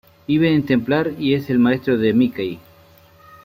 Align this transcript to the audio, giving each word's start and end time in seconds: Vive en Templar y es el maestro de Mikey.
Vive 0.27 0.51
en 0.51 0.65
Templar 0.65 1.11
y 1.19 1.35
es 1.35 1.51
el 1.51 1.59
maestro 1.59 1.95
de 1.95 2.11
Mikey. 2.11 2.57